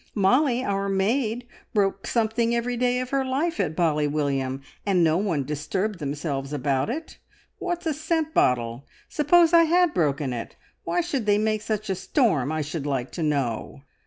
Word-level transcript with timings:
Molly, 0.15 0.63
our 0.63 0.89
maid, 0.89 1.45
broke 1.75 2.07
something 2.07 2.55
every 2.55 2.75
day 2.75 2.99
of 3.01 3.11
her 3.11 3.23
life 3.23 3.59
at 3.59 3.75
Bally 3.75 4.07
William, 4.07 4.63
and 4.83 5.03
no 5.03 5.17
one 5.17 5.43
disturbed 5.43 5.99
themselves 5.99 6.51
about 6.51 6.89
it. 6.89 7.19
What's 7.59 7.85
a 7.85 7.93
scent 7.93 8.33
bottle? 8.33 8.87
Suppose 9.09 9.53
I 9.53 9.65
had 9.65 9.93
broken 9.93 10.33
it, 10.33 10.55
why 10.85 11.01
should 11.01 11.27
they 11.27 11.37
make 11.37 11.61
such 11.61 11.87
a 11.87 11.93
storm, 11.95 12.51
I 12.51 12.61
should 12.63 12.87
like 12.87 13.11
to 13.11 13.21
know?" 13.21 13.83